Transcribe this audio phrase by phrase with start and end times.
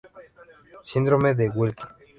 [0.83, 1.85] Síndrome de Wilkie.